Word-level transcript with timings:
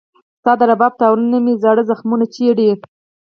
ستا 0.41 0.51
د 0.59 0.61
رباب 0.69 0.93
تارونه 1.01 1.37
مې 1.43 1.53
زاړه 1.63 1.83
زخمونه 1.89 2.25
چېړي 2.35 2.67